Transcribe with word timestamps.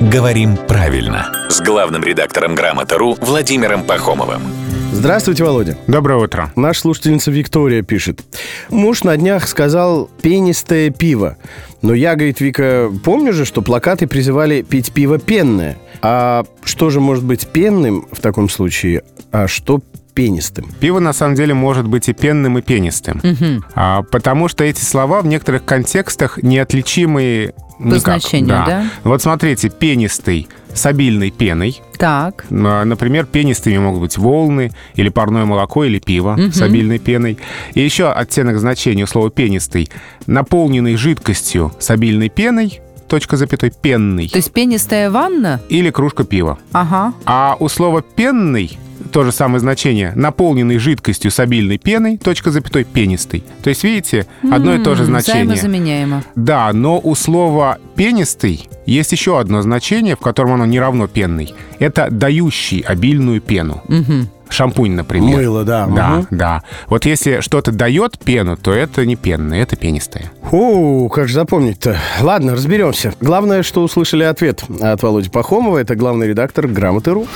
«Говорим 0.00 0.56
правильно» 0.56 1.30
с 1.50 1.60
главным 1.60 2.02
редактором 2.02 2.54
«Грамоты.ру» 2.54 3.18
Владимиром 3.20 3.84
Пахомовым. 3.84 4.40
Здравствуйте, 4.92 5.44
Володя. 5.44 5.76
Доброе 5.88 6.18
утро. 6.18 6.50
Наша 6.56 6.80
слушательница 6.80 7.30
Виктория 7.30 7.82
пишет. 7.82 8.22
Муж 8.70 9.04
на 9.04 9.14
днях 9.18 9.46
сказал 9.46 10.08
«пенистое 10.22 10.88
пиво». 10.88 11.36
Но 11.82 11.92
я, 11.92 12.14
говорит 12.14 12.40
Вика, 12.40 12.90
помню 13.04 13.34
же, 13.34 13.44
что 13.44 13.60
плакаты 13.60 14.06
призывали 14.06 14.62
пить 14.62 14.90
пиво 14.90 15.18
пенное. 15.18 15.76
А 16.00 16.44
что 16.64 16.88
же 16.88 17.00
может 17.00 17.24
быть 17.24 17.46
пенным 17.46 18.06
в 18.10 18.22
таком 18.22 18.48
случае, 18.48 19.02
а 19.32 19.48
что 19.48 19.80
пенистым? 20.10 20.66
Пиво 20.80 20.98
на 20.98 21.12
самом 21.12 21.34
деле 21.34 21.54
может 21.54 21.86
быть 21.86 22.08
и 22.08 22.12
пенным, 22.12 22.58
и 22.58 22.62
пенистым. 22.62 23.20
А, 23.74 24.02
потому 24.02 24.48
что 24.48 24.64
эти 24.64 24.82
слова 24.84 25.20
в 25.22 25.26
некоторых 25.26 25.64
контекстах 25.64 26.42
неотличимые 26.42 27.54
По 27.78 27.82
никак. 27.84 28.00
значению, 28.00 28.48
да? 28.66 28.84
Вот 29.04 29.22
смотрите, 29.22 29.68
пенистый 29.70 30.48
с 30.74 30.86
обильной 30.86 31.30
пеной. 31.30 31.80
Так. 31.98 32.44
А, 32.50 32.84
Например, 32.84 33.26
пенистыми 33.26 33.78
могут 33.78 34.00
быть 34.02 34.18
волны, 34.18 34.70
или 34.94 35.08
парное 35.08 35.44
молоко, 35.44 35.84
или 35.84 35.98
пиво 35.98 36.38
с 36.52 36.60
обильной 36.62 36.98
пеной. 36.98 37.38
И 37.74 37.80
еще 37.80 38.10
оттенок 38.12 38.58
значения 38.58 39.04
у 39.04 39.06
слова 39.06 39.30
«пенистый»— 39.30 39.90
наполненный 40.26 40.96
жидкостью 40.96 41.72
с 41.78 41.90
обильной 41.90 42.28
пеной, 42.28 42.80
точка 43.10 43.36
запятой, 43.36 43.70
пенный, 43.70 44.28
То 44.28 44.38
есть 44.38 44.52
пенистая 44.52 45.10
ванна? 45.10 45.60
или 45.68 45.90
кружка 45.90 46.22
пива. 46.24 46.58
Ага. 46.72 47.12
А 47.26 47.56
у 47.58 47.68
слова 47.68 48.02
«пенный» 48.02 48.78
то 49.12 49.24
же 49.24 49.32
самое 49.32 49.58
значение. 49.58 50.12
Наполненный 50.14 50.78
жидкостью 50.78 51.30
с 51.30 51.40
обильной 51.40 51.78
пеной, 51.78 52.18
точка 52.18 52.50
запятой, 52.50 52.84
пенистый. 52.84 53.42
То 53.62 53.70
есть, 53.70 53.82
видите, 53.82 54.26
одно 54.52 54.74
и 54.74 54.82
то 54.82 54.94
же 54.94 55.04
значение. 55.04 55.44
Взаимозаменяемо. 55.44 56.22
Да, 56.36 56.70
но 56.72 57.00
у 57.02 57.14
слова 57.16 57.78
«пенистый» 57.96 58.68
есть 58.86 59.10
еще 59.12 59.40
одно 59.40 59.62
значение, 59.62 60.14
в 60.14 60.20
котором 60.20 60.52
оно 60.52 60.66
не 60.66 60.78
равно 60.78 61.08
пенный. 61.08 61.54
Это 61.80 62.08
«дающий 62.10 62.82
обильную 62.82 63.40
пену». 63.40 63.82
Шампунь, 64.50 64.92
например. 64.92 65.36
Мыло, 65.38 65.64
да. 65.64 65.86
Да, 65.86 66.08
Мгм. 66.08 66.26
да. 66.30 66.62
Вот 66.88 67.06
если 67.06 67.40
что-то 67.40 67.72
дает 67.72 68.18
пену, 68.18 68.56
то 68.56 68.72
это 68.72 69.06
не 69.06 69.16
пенное, 69.16 69.62
это 69.62 69.76
пенистое. 69.76 70.30
О, 70.50 71.08
как 71.08 71.28
же 71.28 71.34
запомнить-то? 71.34 71.96
Ладно, 72.20 72.52
разберемся. 72.52 73.14
Главное, 73.20 73.62
что 73.62 73.82
услышали 73.82 74.24
ответ 74.24 74.64
от 74.80 75.02
Володи 75.02 75.30
Пахомова. 75.30 75.78
Это 75.78 75.94
главный 75.94 76.26
редактор 76.28 76.66
«Грамоты.ру». 76.66 77.26